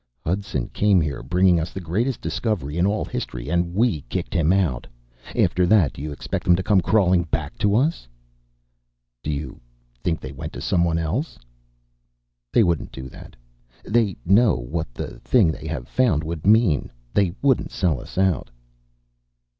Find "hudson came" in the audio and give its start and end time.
0.25-0.99